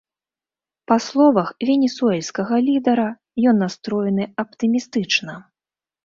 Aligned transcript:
Па 0.91 0.95
словах 1.07 1.49
венесуэльскага 1.67 2.55
лідара, 2.69 3.05
ён 3.51 3.55
настроены 3.65 4.23
аптымістычна. 4.45 5.37